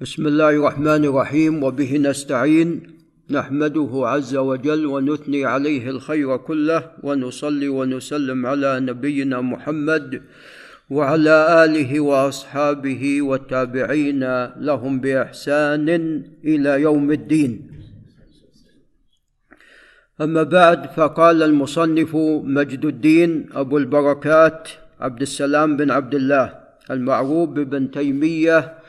[0.00, 2.82] بسم الله الرحمن الرحيم وبه نستعين
[3.30, 10.22] نحمده عز وجل ونثني عليه الخير كله ونصلي ونسلم على نبينا محمد
[10.90, 15.88] وعلى آله وأصحابه والتابعين لهم بإحسان
[16.44, 17.52] إلى يوم الدين.
[20.20, 24.68] أما بعد فقال المصنف مجد الدين أبو البركات
[25.00, 26.54] عبد السلام بن عبد الله
[26.90, 28.79] المعروف بابن تيمية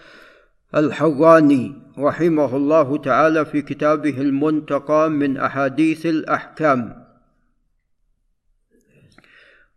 [0.76, 7.06] الحراني رحمه الله تعالى في كتابه المنتقى من أحاديث الأحكام.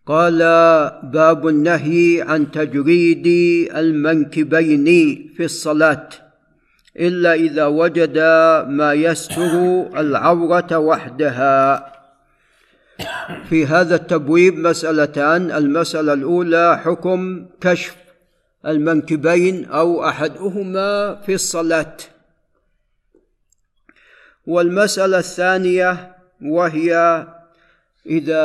[0.07, 0.39] قال
[1.03, 3.27] باب النهي عن تجريد
[3.77, 4.87] المنكبين
[5.37, 6.09] في الصلاة
[6.97, 8.19] إلا إذا وجد
[8.69, 9.53] ما يستر
[9.97, 11.93] العورة وحدها.
[13.49, 18.04] في هذا التبويب مسألتان المسألة الأولى حكم كشف
[18.67, 21.97] المنكبين أو أحدهما في الصلاة.
[24.47, 27.27] والمسألة الثانية وهي
[28.07, 28.45] إذا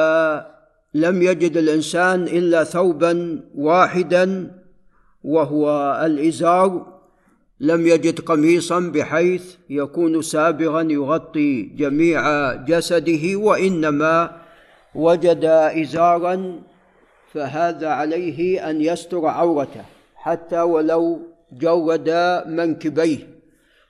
[0.93, 4.51] لم يجد الإنسان إلا ثوبا واحدا
[5.23, 6.99] وهو الإزار
[7.59, 14.31] لم يجد قميصا بحيث يكون سابغا يغطي جميع جسده وإنما
[14.95, 16.61] وجد ازارا
[17.33, 19.98] فهذا عليه أن يستر عورته.
[20.19, 22.09] حتى ولو جود
[22.47, 23.17] منكبيه.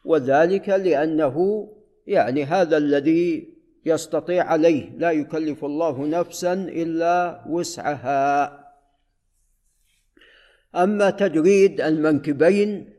[0.05, 1.67] وذلك لأنه
[2.07, 3.53] يعني هذا الذي
[3.85, 8.59] يستطيع عليه لا يكلف الله نفسا إلا وسعها.
[10.75, 12.93] أما تجريد المنكبين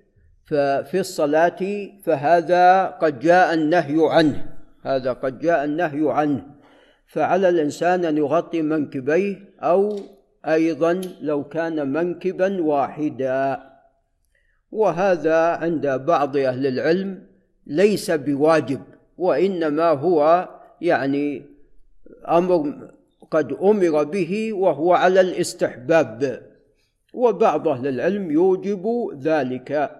[0.44, 4.46] ففي الصلاة فهذا قد جاء النهي عنه
[4.82, 6.46] هذا قد جاء النهي عنه.
[7.06, 10.00] فعلى الإنسان أن يغطي منكبيه أو
[10.46, 13.62] أيضا لو كان منكبا واحدا.
[14.72, 17.22] وهذا عند بعض أهل العلم
[17.66, 18.80] ليس بواجب
[19.18, 20.48] وإنما هو
[20.80, 21.42] يعني
[22.28, 22.74] أمر
[23.30, 26.42] قد أمر به وهو على الاستحباب.
[27.14, 28.86] وبعض أهل العلم يوجب
[29.22, 29.96] ذلك.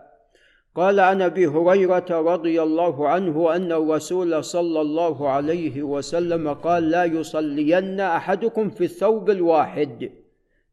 [0.75, 7.05] قال عن أبي هريرة رضي الله عنه أن الرسول صلى الله عليه وسلم قال لا
[7.05, 10.11] يصلين أحدكم في الثوب الواحد.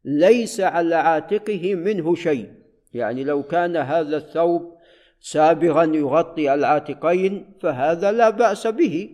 [0.08, 2.48] ليس على عاتقه منه شيء.
[2.94, 4.72] يعني لو كان هذا الثوب
[5.20, 9.10] سابغا يغطي العاتقين فهذا لا بأس به.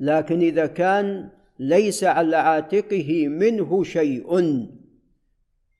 [0.00, 4.66] لكن إذا كان ليس على عاتقه منه شيء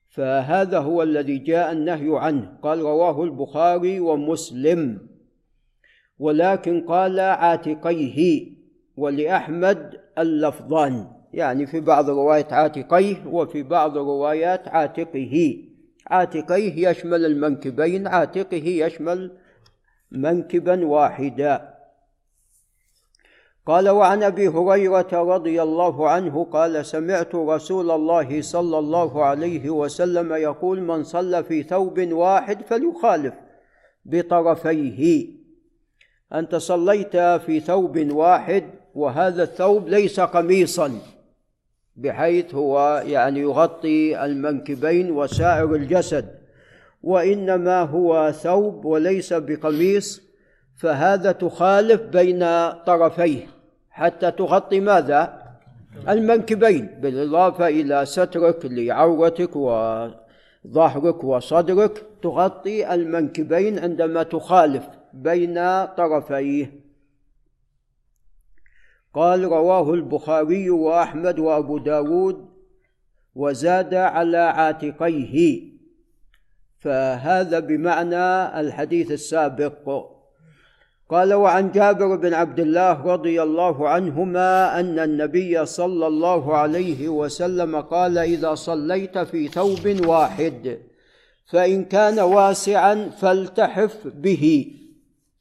[0.09, 2.57] فهذا هو الذي جاء النهي عنه.
[2.61, 5.07] قال رواه البخاري ومسلم.
[6.19, 8.51] ولكن قال عاتقيه
[8.97, 11.18] ولأحمد اللفظان.
[11.33, 15.63] يعني في بعض الروايات عاتقيه وفي بعض الروايات عاتقه.
[16.07, 19.37] عاتقيه يشمل المنكبين عاتقه يشمل
[20.11, 21.79] منكبا واحدا.
[23.65, 30.33] قال وعن أبي هريرة رضي الله عنه قال سمعت رسول الله صلى الله عليه وسلم
[30.33, 33.33] يقول من صلى في ثوب واحد فليخالف
[34.05, 35.27] بطرفيه.
[36.33, 38.63] أنت صليت في ثوب واحد
[38.95, 40.91] وهذا الثوب ليس قميصا.
[41.99, 46.25] بحيث هو يعني يغطي المنكبين وسائر الجسد
[47.03, 50.21] وإنما هو ثوب وليس بقميص
[50.77, 52.39] فهذا تخالف بين
[52.71, 53.47] طرفيه.
[53.91, 55.41] حتى تغطي ماذا؟
[56.09, 56.85] المنكبين.
[57.01, 64.83] بالإضافة إلى سترك لعورتك وظهرك وصدرك تغطي المنكبين عندما تخالف
[65.13, 66.88] بين طرفيه.
[69.13, 72.49] قال رواه البخاري وأحمد وأبو داود
[73.35, 75.63] وزاد على عاتقيه.
[76.79, 80.05] فهذا بمعنى الحديث السابق.
[81.09, 87.81] قال وعن جابر بن عبد الله رضي الله عنهما أن النبي صلى الله عليه وسلم
[87.81, 90.79] قال إذا صليت في ثوب واحد
[91.51, 94.75] فإن كان واسعا فالتحف به.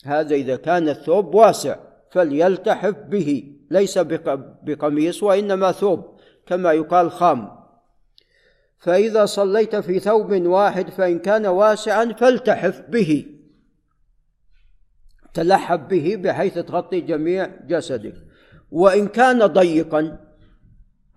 [0.04, 1.76] هذا إذا كان الثوب واسع
[2.10, 3.57] فليلتحف به.
[3.70, 3.98] ليس
[4.62, 6.04] بقميص وإنما ثوب
[6.46, 7.58] كما يقال خام.
[8.78, 13.26] فإذا صليت في ثوب واحد فإن كان واسعا فالتحف به.
[15.34, 18.14] تلحف به بحيث تغطي جميع جسدك.
[18.70, 20.18] وإن كان ضيقا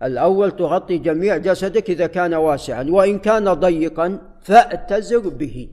[0.02, 2.86] الأول تغطي جميع جسدك إذا كان واسعا.
[2.88, 5.68] وإن كان ضيقا فاعتزر به.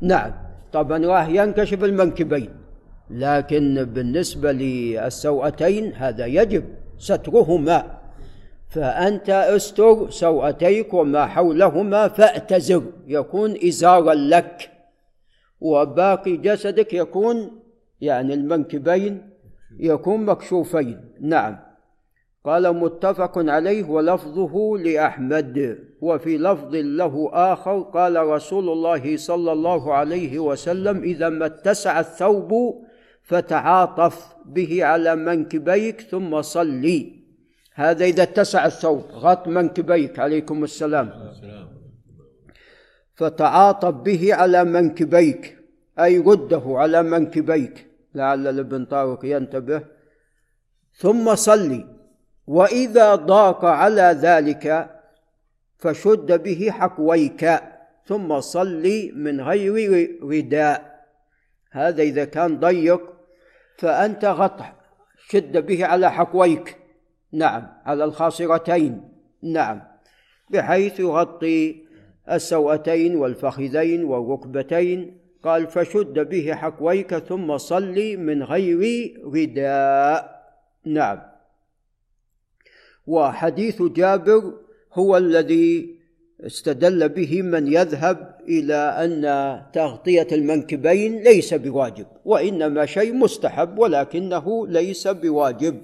[0.00, 0.32] نعم.
[0.72, 2.65] طبعا راح ينكشف المنكبين.
[3.10, 6.64] لكن بالنسبة للسوأتين هذا يجب
[6.98, 7.98] سترهما.
[8.68, 14.70] فأنت استر سوأتيك وما حولهما فأتزر يكون إزارا لك.
[15.60, 17.50] وباقي جسدك يكون
[18.00, 19.30] يعني المنكبين
[19.78, 21.00] يكون مكشوفين.
[21.20, 21.58] نعم.
[22.44, 25.78] قال متفق عليه ولفظه لأحمد.
[26.00, 32.82] وفي لفظ له آخر قال رسول الله صلى الله عليه وسلم إذا ما اتسع الثوب
[33.26, 37.12] فتعاطف به على منكبيك ثم صلي.
[37.74, 39.04] هذا إذا اتسع الثوب.
[39.12, 40.18] غط منكبيك.
[40.18, 41.10] عليكم السلام.
[43.14, 45.58] فتعاطف به على منكبيك.
[45.98, 47.86] أي رده على منكبيك.
[48.14, 49.82] لعل الابن طارق ينتبه.
[50.94, 51.86] ثم صلي.
[52.46, 54.90] وإذا ضاق على ذلك
[55.78, 57.60] فشد به حقويك.
[58.06, 61.06] ثم صلي من غير رداء.
[61.70, 63.15] هذا إذا كان ضيق
[63.78, 64.72] فأنت غطع
[65.28, 66.76] شد به على حقويك
[67.32, 67.66] نعم.
[67.84, 69.08] على الخاصرتين.
[69.42, 69.82] نعم.
[70.50, 71.86] بحيث يغطي
[72.30, 75.18] السوأتين والفخذين والركبتين.
[75.44, 80.42] قال فشد به حقويك ثم صلي من غير رداء.
[80.84, 81.22] نعم.
[83.06, 84.52] وحديث جابر
[84.92, 85.95] هو الذي
[86.40, 89.22] استدل به من يذهب إلى أن
[89.72, 95.80] تغطية المنكبين ليس بواجب وإنما شيء مستحب ولكنه ليس بواجب.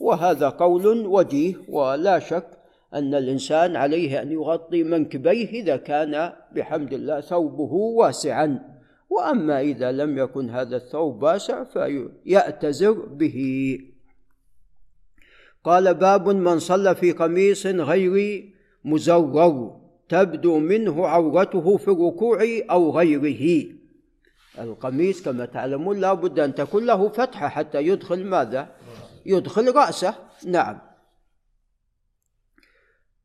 [0.00, 2.46] وهذا قول وجيه ولا شك
[2.94, 8.58] أن الإنسان عليه أن يغطي منكبيه إذا كان بحمد الله ثوبه واسعا.
[9.10, 13.78] وأما إذا لم يكن هذا الثوب واسع فيأتزر به.
[15.64, 18.44] قال باب من صلى في قميص غير
[18.84, 19.81] مزور.
[20.12, 22.38] تبدو منه عورته في الركوع
[22.70, 23.72] أو غيره.
[24.58, 28.68] القميص كما تعلمون لا بد أن تكون له فتحة حتى يدخل ماذا؟
[29.26, 30.14] يدخل رأسه.
[30.44, 30.78] نعم.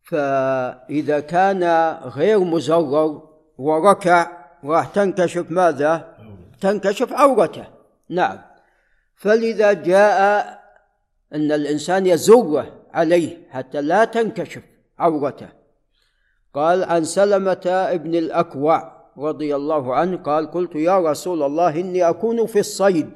[0.04, 1.64] فإذا كان
[2.04, 6.18] غير مزور وركع راح تنكشف ماذا؟
[6.62, 7.68] تنكشف عورته.
[8.10, 8.40] نعم.
[9.16, 10.20] فلذا جاء
[11.34, 14.64] أن الإنسان يزره عليه حتى لا تنكشف
[15.00, 15.57] عورته.
[16.54, 22.46] قال عن سلمة ابن الأكوع رضي الله عنه قال قلت يا رسول الله إني أكون
[22.46, 23.10] في الصيد.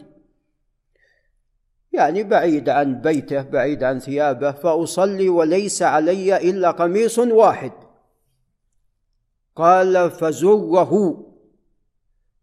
[1.94, 7.72] يعني بعيد عن بيته بعيد عن ثيابه فأصلي وليس علي إلا قميص واحد.
[9.56, 11.24] قال فزره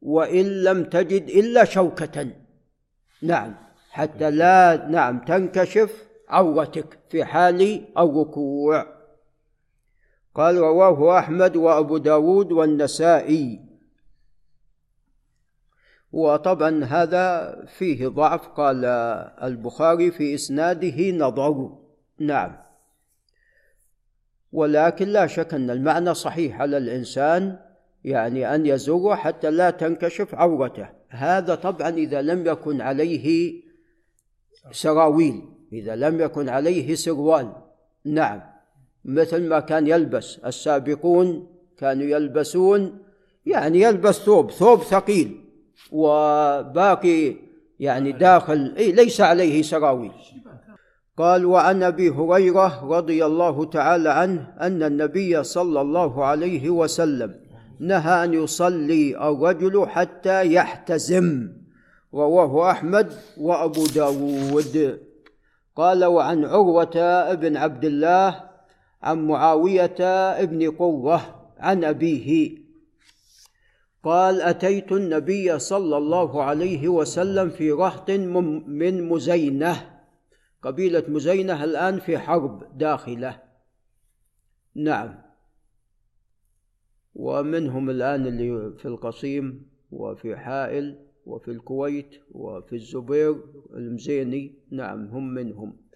[0.03, 2.31] وإن لم تجد إلا شوكة.
[3.23, 3.55] نعم
[3.91, 8.98] حتى لا نعم تنكشف عورتك في حال الركوع.
[10.39, 13.61] قال رواه أحمد وأبو داود والنسائي.
[16.13, 18.85] وطبعا هذا فيه ضعف قال
[19.43, 21.79] البخاري في إسناده نظر.
[22.19, 22.57] نعم.
[24.53, 27.59] ولكن لا شك أن المعنى صحيح على الإنسان
[28.05, 30.89] يعني أن يزور حتى لا تنكشف عورته.
[31.09, 33.53] هذا طبعا إذا لم يكن عليه
[34.71, 35.43] سراويل
[35.73, 37.53] إذا لم يكن عليه سروال.
[38.05, 38.58] نعم.
[39.09, 40.39] مثل ما كان يلبس.
[40.47, 41.47] السابقون
[41.79, 42.99] كانوا يلبسون
[43.47, 45.41] يعني يلبس ثوب ثوب ثقيل
[45.93, 47.37] وباقي
[47.81, 50.13] يعني داخل إيه ليس عليه سراويل.
[51.17, 57.35] قال وعن أبي هريرة رضي الله تعالى عنه أن النبي صلى الله عليه وسلم
[57.81, 61.49] نهى أن يصلي الرجل حتى يحتزم
[62.15, 64.99] رواه أحمد وأبو داود.
[65.77, 68.48] قال وعن عروة بن عبد الله
[69.03, 72.59] عن معاوية بن قرة عن أبيه.
[74.03, 80.01] قال أتيت النبي صلى الله عليه وسلم في رهط من مزينة
[80.63, 83.43] قبيلة مزينة الآن في حرب داخلة.
[84.75, 85.23] نعم.
[87.15, 94.55] ومنهم الآن اللي في القصيم وفي حائل وفي الكويت وفي الزبير المزيني.
[94.71, 95.88] نعم هم منهم.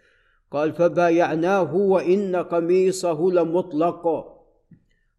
[0.53, 4.25] قال فبايعناه وإن قميصه لمطلق.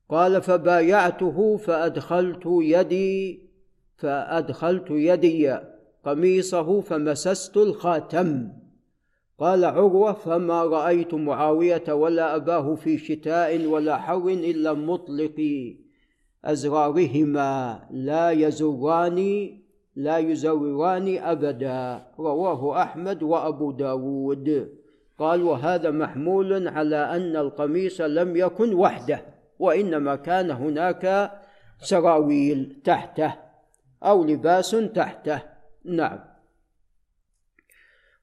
[0.09, 3.49] قال فبايعته فأدخلت يدي
[3.97, 5.57] فأدخلت يدي
[6.05, 8.49] قميصه فمسست الخاتم.
[9.39, 15.75] قال عروة فما رأيت معاوية ولا أباه في شتاء ولا حر إلا مطلقي
[16.45, 19.49] أزرارهما لا يزران
[19.95, 22.05] لا يزوران أبدا.
[22.19, 24.82] رواه أحمد وأبو داود.
[25.23, 29.25] قال وهذا محمول على أن القميص لم يكن وحده
[29.59, 31.31] وإنما كان هناك
[31.81, 33.33] سراويل تحته
[34.03, 35.41] أو لباس تحته.
[35.85, 36.19] نعم.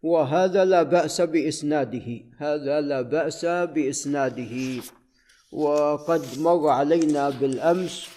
[0.03, 4.83] وهذا لا بأس بإسناده هذا لا بأس بإسناده.
[5.53, 8.09] وقد مر علينا بالأمس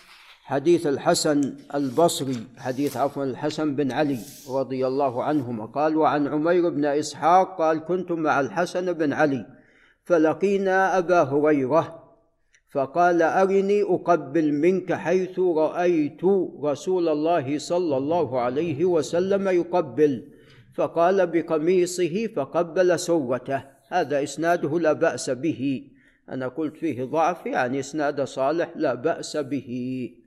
[0.53, 4.19] حديث الحسن البصري حديث عفوا الحسن بن علي
[4.49, 9.45] رضي الله عنهما قال وعن عمير بن إسحاق قال كنت مع الحسن بن علي
[10.03, 12.03] فلقينا أبا هريرة
[12.71, 16.23] فقال أرني أقبل منك حيث رأيت
[16.63, 20.23] رسول الله صلى الله عليه وسلم يقبل
[20.75, 23.63] فقال بقميصه فقبل سوته.
[23.87, 25.83] هذا إسناده لا بأس به.
[26.29, 30.22] أنا قلت فيه ضعف يعني إسناد صالح لا بأس به.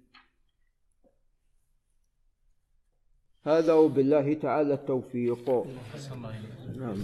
[3.47, 5.51] هذا وبالله تعالى التوفيق.
[6.79, 6.97] نعم.